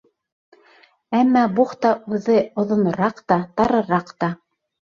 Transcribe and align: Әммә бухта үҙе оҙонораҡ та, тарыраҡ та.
Әммә 1.17 1.43
бухта 1.59 1.93
үҙе 2.17 2.39
оҙонораҡ 2.65 3.23
та, 3.29 3.41
тарыраҡ 3.61 4.13
та. 4.27 4.35